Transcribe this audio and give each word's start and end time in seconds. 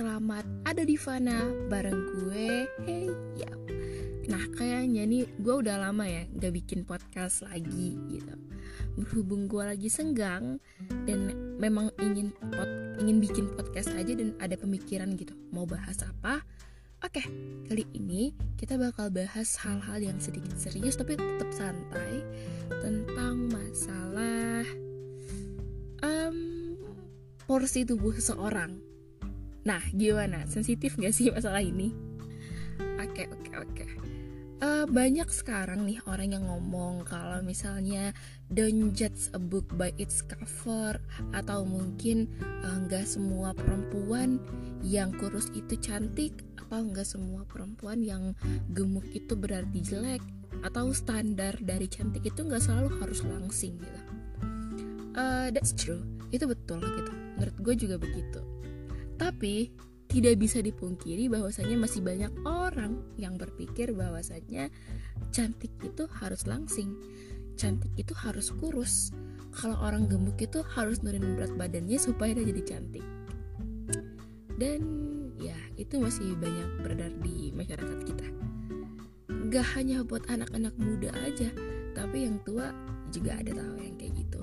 ada 0.00 0.80
di 0.80 0.96
Fana 0.96 1.44
bareng 1.68 2.00
gue. 2.16 2.64
Hey 2.88 3.12
ya 3.36 3.52
Nah 4.32 4.48
kayaknya 4.56 5.04
nih 5.04 5.28
gue 5.28 5.54
udah 5.60 5.76
lama 5.76 6.08
ya 6.08 6.24
gak 6.40 6.56
bikin 6.56 6.88
podcast 6.88 7.44
lagi 7.44 8.00
gitu. 8.08 8.32
Berhubung 8.96 9.44
gue 9.44 9.60
lagi 9.60 9.92
senggang 9.92 10.56
Dan 11.04 11.52
memang 11.60 11.92
ingin 12.00 12.32
pod, 12.32 12.96
ingin 12.96 13.20
bikin 13.20 13.52
podcast 13.52 13.92
aja 13.92 14.16
dan 14.16 14.32
ada 14.40 14.56
pemikiran 14.56 15.12
gitu 15.20 15.36
Mau 15.52 15.68
bahas 15.68 16.00
apa? 16.00 16.40
Oke, 17.04 17.20
kali 17.68 17.84
ini 17.92 18.32
kita 18.56 18.80
bakal 18.80 19.12
bahas 19.12 19.52
hal-hal 19.60 20.00
yang 20.00 20.16
sedikit 20.16 20.56
serius 20.56 20.96
tapi 20.96 21.20
tetap 21.20 21.52
santai 21.52 22.24
Tentang 22.80 23.52
masalah 23.52 24.64
um, 26.00 26.36
porsi 27.44 27.84
tubuh 27.84 28.16
seseorang 28.16 28.89
Nah, 29.70 29.86
gimana? 29.94 30.42
Sensitif 30.50 30.98
gak 30.98 31.14
sih 31.14 31.30
masalah 31.30 31.62
ini? 31.62 31.94
Oke, 32.98 33.30
oke, 33.30 33.50
oke. 33.54 33.86
Uh, 34.60 34.84
banyak 34.90 35.30
sekarang 35.30 35.86
nih 35.86 36.02
orang 36.10 36.34
yang 36.34 36.44
ngomong 36.50 37.06
kalau 37.06 37.38
misalnya 37.40 38.10
don't 38.50 38.92
judge 38.92 39.30
a 39.32 39.38
book 39.40 39.64
by 39.78 39.94
its 39.96 40.26
cover 40.26 40.98
atau 41.32 41.64
mungkin 41.64 42.28
uh, 42.60 42.76
nggak 42.84 43.08
semua 43.08 43.56
perempuan 43.56 44.36
yang 44.84 45.16
kurus 45.16 45.48
itu 45.56 45.80
cantik 45.80 46.44
atau 46.60 46.84
nggak 46.84 47.08
semua 47.08 47.48
perempuan 47.48 48.04
yang 48.04 48.36
gemuk 48.76 49.06
itu 49.16 49.32
berarti 49.32 49.80
jelek 49.80 50.20
atau 50.60 50.92
standar 50.92 51.56
dari 51.62 51.88
cantik 51.88 52.26
itu 52.26 52.44
nggak 52.44 52.60
selalu 52.60 53.00
harus 53.00 53.24
langsing 53.24 53.80
gitu. 53.80 54.00
Uh, 55.16 55.48
that's 55.54 55.72
true, 55.72 56.04
itu 56.36 56.44
betul 56.44 56.84
gitu. 56.84 57.12
Menurut 57.40 57.56
gue 57.64 57.74
juga 57.80 57.96
begitu. 57.96 58.59
Tapi 59.20 59.68
tidak 60.08 60.40
bisa 60.40 60.58
dipungkiri 60.64 61.28
bahwasanya 61.28 61.76
masih 61.76 62.00
banyak 62.00 62.32
orang 62.42 63.04
yang 63.20 63.36
berpikir 63.36 63.92
bahwasanya 63.92 64.72
cantik 65.30 65.70
itu 65.84 66.08
harus 66.18 66.48
langsing, 66.48 66.98
cantik 67.54 67.92
itu 67.94 68.16
harus 68.16 68.50
kurus. 68.56 69.14
Kalau 69.54 69.78
orang 69.78 70.08
gemuk 70.10 70.40
itu 70.40 70.64
harus 70.72 71.04
nurunin 71.04 71.36
berat 71.36 71.52
badannya 71.54 72.00
supaya 72.00 72.32
dia 72.32 72.48
jadi 72.48 72.62
cantik. 72.64 73.06
Dan 74.58 74.80
ya 75.38 75.56
itu 75.78 76.02
masih 76.02 76.34
banyak 76.40 76.82
beredar 76.82 77.12
di 77.22 77.54
masyarakat 77.54 77.98
kita. 78.02 78.26
Gak 79.52 79.66
hanya 79.78 80.02
buat 80.02 80.26
anak-anak 80.26 80.74
muda 80.80 81.14
aja, 81.22 81.54
tapi 81.94 82.26
yang 82.26 82.42
tua 82.42 82.74
juga 83.14 83.38
ada 83.38 83.54
tahu 83.54 83.78
yang 83.78 83.94
kayak 83.94 84.26
gitu. 84.26 84.40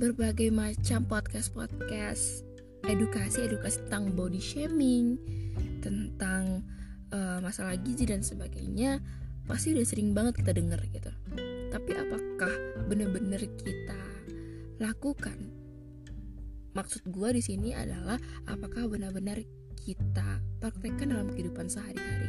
Berbagai 0.00 0.48
macam 0.48 1.04
podcast-podcast 1.04 2.47
edukasi-edukasi 2.88 3.86
tentang 3.86 4.16
body 4.16 4.40
shaming, 4.40 5.20
tentang 5.84 6.64
uh, 7.12 7.38
masalah 7.44 7.76
gizi 7.76 8.08
dan 8.08 8.24
sebagainya 8.24 9.04
pasti 9.44 9.72
udah 9.72 9.84
sering 9.84 10.16
banget 10.16 10.40
kita 10.40 10.56
dengar 10.56 10.80
gitu. 10.88 11.12
Tapi 11.68 11.90
apakah 11.96 12.52
benar-benar 12.88 13.44
kita 13.60 14.00
lakukan? 14.80 15.36
Maksud 16.72 17.08
gue 17.08 17.28
di 17.36 17.42
sini 17.44 17.70
adalah 17.76 18.16
apakah 18.48 18.88
benar-benar 18.88 19.40
kita 19.76 20.40
praktekkan 20.60 21.12
dalam 21.12 21.28
kehidupan 21.32 21.68
sehari-hari? 21.68 22.28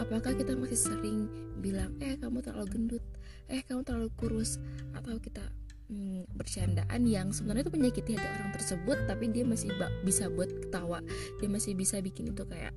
Apakah 0.00 0.32
kita 0.36 0.54
masih 0.54 0.78
sering 0.78 1.28
bilang, 1.58 1.90
eh 1.98 2.16
kamu 2.16 2.40
terlalu 2.40 2.68
gendut, 2.70 3.04
eh 3.50 3.60
kamu 3.66 3.82
terlalu 3.82 4.08
kurus, 4.14 4.56
atau 4.94 5.18
kita 5.18 5.42
hmm, 5.88 6.28
bercandaan 6.36 7.02
yang 7.08 7.32
sebenarnya 7.32 7.68
itu 7.68 7.72
menyakiti 7.74 8.10
hati 8.16 8.28
orang 8.28 8.52
tersebut 8.54 8.98
tapi 9.08 9.32
dia 9.32 9.44
masih 9.44 9.72
bisa 10.04 10.28
buat 10.32 10.48
ketawa. 10.48 11.00
Dia 11.40 11.48
masih 11.48 11.72
bisa 11.74 11.98
bikin 12.00 12.32
itu 12.32 12.44
kayak 12.44 12.72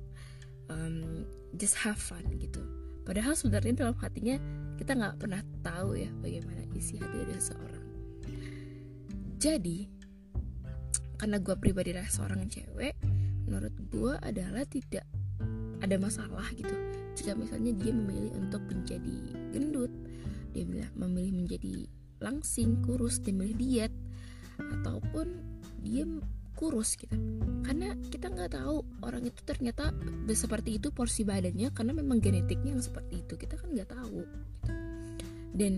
um, 0.72 1.24
just 1.56 1.78
have 1.80 2.00
fun 2.00 2.24
gitu. 2.40 2.60
Padahal 3.02 3.34
sebenarnya 3.34 3.86
dalam 3.86 3.96
hatinya 3.98 4.38
kita 4.78 4.94
nggak 4.94 5.16
pernah 5.20 5.42
tahu 5.62 5.98
ya 5.98 6.10
bagaimana 6.22 6.62
isi 6.74 6.98
hati 6.98 7.16
dari 7.22 7.32
seseorang. 7.36 7.86
Jadi 9.42 9.78
karena 11.18 11.38
gue 11.38 11.54
pribadi 11.54 11.94
adalah 11.94 12.10
seorang 12.10 12.50
cewek 12.50 12.98
menurut 13.46 13.74
gue 13.90 14.14
adalah 14.22 14.64
tidak 14.66 15.06
ada 15.82 15.96
masalah 15.98 16.46
gitu. 16.54 16.74
Jika 17.12 17.36
misalnya 17.36 17.74
dia 17.76 17.92
memilih 17.92 18.32
untuk 18.38 18.62
menjadi 18.70 19.34
langsing 22.22 22.80
kurus 22.86 23.18
milih 23.26 23.58
diet 23.58 23.92
ataupun 24.56 25.26
dia 25.82 26.06
kurus 26.54 26.94
gitu 26.94 27.18
karena 27.66 27.98
kita 28.06 28.30
nggak 28.30 28.54
tahu 28.54 28.86
orang 29.02 29.26
itu 29.26 29.40
ternyata 29.42 29.90
seperti 30.30 30.78
itu 30.78 30.94
porsi 30.94 31.26
badannya 31.26 31.74
karena 31.74 31.92
memang 31.96 32.22
genetiknya 32.22 32.78
yang 32.78 32.84
seperti 32.84 33.26
itu 33.26 33.34
kita 33.34 33.58
kan 33.58 33.74
nggak 33.74 33.90
tahu 33.90 34.22
gitu. 34.22 34.70
dan 35.58 35.72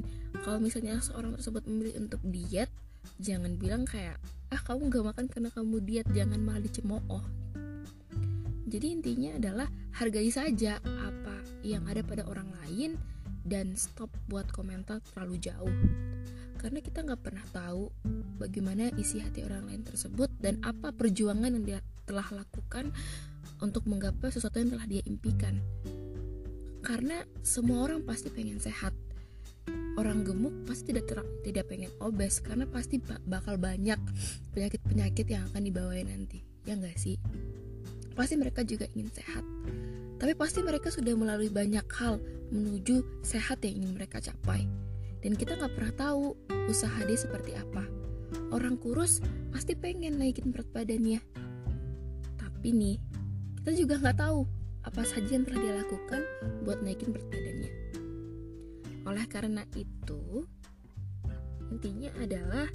kalau 0.45 0.61
misalnya 0.61 1.01
seorang 1.01 1.33
tersebut 1.41 1.65
memilih 1.65 2.05
untuk 2.05 2.21
diet 2.29 2.69
jangan 3.17 3.57
bilang 3.57 3.89
kayak 3.89 4.21
ah 4.53 4.61
kamu 4.61 4.93
nggak 4.93 5.05
makan 5.09 5.27
karena 5.33 5.51
kamu 5.57 5.77
diet 5.89 6.09
jangan 6.13 6.41
malah 6.45 6.61
dicemooh 6.61 7.25
jadi 8.69 8.87
intinya 8.91 9.31
adalah 9.41 9.69
hargai 9.97 10.29
saja 10.29 10.83
apa 10.85 11.37
yang 11.65 11.89
ada 11.89 12.05
pada 12.05 12.27
orang 12.29 12.51
lain 12.61 13.01
dan 13.45 13.77
stop 13.77 14.09
buat 14.27 14.49
komentar 14.51 15.05
terlalu 15.13 15.37
jauh. 15.39 15.77
Karena 16.57 16.81
kita 16.81 17.05
nggak 17.05 17.21
pernah 17.21 17.45
tahu 17.53 17.93
bagaimana 18.41 18.89
isi 18.97 19.21
hati 19.21 19.45
orang 19.45 19.69
lain 19.69 19.85
tersebut 19.85 20.33
dan 20.41 20.57
apa 20.65 20.97
perjuangan 20.97 21.53
yang 21.53 21.65
dia 21.65 21.81
telah 22.09 22.25
lakukan 22.33 22.89
untuk 23.61 23.85
menggapai 23.85 24.33
sesuatu 24.33 24.65
yang 24.65 24.73
telah 24.73 24.89
dia 24.89 25.05
impikan. 25.05 25.61
Karena 26.81 27.21
semua 27.45 27.85
orang 27.85 28.05
pasti 28.05 28.33
pengen 28.33 28.61
sehat. 28.61 28.97
Orang 29.95 30.27
gemuk 30.27 30.67
pasti 30.67 30.91
tidak 30.91 31.07
ter 31.07 31.21
tidak 31.47 31.71
pengen 31.71 31.93
obes 32.03 32.43
karena 32.43 32.67
pasti 32.67 32.99
bakal 33.25 33.57
banyak 33.61 33.97
penyakit-penyakit 34.53 35.27
yang 35.29 35.47
akan 35.53 35.63
dibawain 35.65 36.09
nanti. 36.09 36.45
Ya 36.65 36.75
nggak 36.81 36.97
sih? 36.97 37.21
Pasti 38.17 38.41
mereka 38.41 38.65
juga 38.65 38.89
ingin 38.97 39.13
sehat 39.13 39.45
tapi 40.19 40.33
pasti 40.39 40.63
mereka 40.63 40.89
sudah 40.95 41.15
melalui 41.19 41.51
banyak 41.51 41.85
hal 41.99 42.23
menuju 42.55 43.03
sehat 43.27 43.63
yang 43.67 43.83
ingin 43.83 43.93
mereka 43.99 44.23
capai. 44.23 44.67
Dan 45.25 45.35
kita 45.35 45.57
nggak 45.57 45.73
pernah 45.75 45.95
tahu 45.97 46.25
usaha 46.69 47.01
dia 47.03 47.19
seperti 47.19 47.57
apa. 47.57 47.83
Orang 48.53 48.79
kurus 48.79 49.25
pasti 49.51 49.75
pengen 49.75 50.21
naikin 50.21 50.53
berat 50.55 50.69
badannya. 50.71 51.19
Tapi 52.39 52.69
nih 52.71 52.97
kita 53.63 53.71
juga 53.75 53.95
nggak 53.99 54.19
tahu 54.21 54.45
apa 54.85 55.03
saja 55.03 55.31
yang 55.35 55.49
telah 55.49 55.61
dia 55.65 55.75
lakukan 55.81 56.23
buat 56.63 56.79
naikin 56.85 57.11
berat 57.11 57.29
badannya. 57.33 57.73
Oleh 59.05 59.27
karena 59.29 59.63
itu 59.75 60.45
intinya 61.73 62.13
adalah 62.21 62.69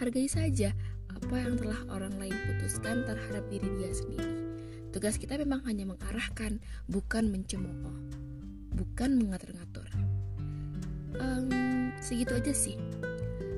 hargai 0.00 0.26
saja 0.26 0.72
apa 1.12 1.36
yang 1.36 1.54
telah 1.60 1.78
orang 1.92 2.16
lain 2.18 2.34
putuskan 2.48 3.04
terhadap 3.04 3.44
diri 3.52 3.68
dia 3.78 3.92
sendiri 3.92 4.41
Tugas 4.92 5.16
kita 5.16 5.40
memang 5.40 5.64
hanya 5.64 5.88
mengarahkan, 5.88 6.60
bukan 6.84 7.32
mencemooh, 7.32 7.96
bukan 8.76 9.16
mengatur-ngatur. 9.16 9.88
Um, 11.16 11.48
segitu 12.00 12.36
aja 12.36 12.52
sih. 12.52 12.76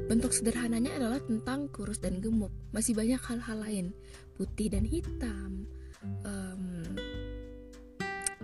Bentuk 0.05 0.31
sederhananya 0.31 0.95
adalah 1.01 1.19
tentang 1.25 1.67
kurus 1.73 1.99
dan 1.99 2.21
gemuk. 2.21 2.53
Masih 2.71 2.95
banyak 2.95 3.19
hal-hal 3.19 3.57
lain, 3.57 3.87
putih 4.37 4.69
dan 4.69 4.85
hitam, 4.85 5.65
um, 6.29 6.85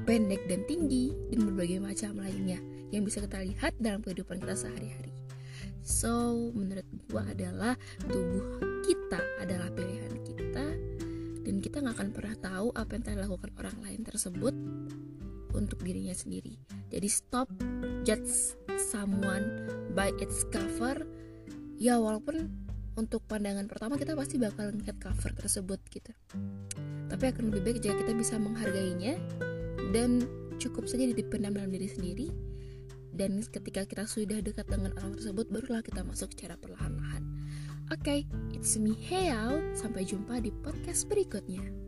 pendek 0.09 0.41
dan 0.49 0.65
tinggi, 0.65 1.13
dan 1.29 1.45
berbagai 1.47 1.79
macam 1.85 2.17
lainnya 2.17 2.59
yang 2.91 3.05
bisa 3.05 3.21
kita 3.21 3.45
lihat 3.45 3.77
dalam 3.77 4.01
kehidupan 4.01 4.41
kita 4.41 4.57
sehari-hari. 4.57 5.13
So, 5.85 6.33
menurut 6.57 6.89
gua 7.13 7.29
adalah 7.29 7.77
tubuh 8.09 8.57
kita 8.89 9.21
adalah 9.45 9.60
kita 11.81 11.89
nggak 11.89 12.01
akan 12.05 12.13
pernah 12.13 12.37
tahu 12.37 12.69
apa 12.77 12.91
yang 12.93 13.03
telah 13.09 13.17
dilakukan 13.25 13.51
orang 13.57 13.77
lain 13.81 14.01
tersebut 14.05 14.53
untuk 15.57 15.81
dirinya 15.81 16.13
sendiri. 16.13 16.61
Jadi 16.93 17.09
stop 17.09 17.49
judge 18.05 18.53
someone 18.77 19.65
by 19.97 20.13
its 20.21 20.45
cover. 20.53 21.09
Ya 21.81 21.97
walaupun 21.97 22.53
untuk 23.01 23.25
pandangan 23.25 23.65
pertama 23.65 23.97
kita 23.97 24.13
pasti 24.13 24.37
bakal 24.37 24.77
ngeliat 24.77 25.01
cover 25.01 25.33
tersebut 25.33 25.81
gitu. 25.89 26.13
Tapi 27.09 27.25
akan 27.33 27.49
lebih 27.49 27.65
baik 27.65 27.79
jika 27.81 27.97
kita 27.97 28.13
bisa 28.13 28.37
menghargainya 28.37 29.17
dan 29.97 30.21
cukup 30.61 30.85
saja 30.85 31.09
dipendam 31.09 31.57
dalam 31.57 31.73
diri 31.73 31.89
sendiri. 31.89 32.29
Dan 33.09 33.41
ketika 33.41 33.89
kita 33.89 34.05
sudah 34.05 34.45
dekat 34.45 34.69
dengan 34.69 34.93
orang 35.01 35.17
tersebut, 35.17 35.49
barulah 35.49 35.81
kita 35.81 36.05
masuk 36.05 36.29
secara 36.37 36.61
perlahan-lahan. 36.61 37.25
Oke, 37.89 38.05
okay, 38.05 38.21
it's 38.61 38.77
me. 38.77 38.93
Sampai 39.73 40.05
jumpa 40.05 40.37
di 40.45 40.53
podcast 40.53 41.09
berikutnya. 41.09 41.80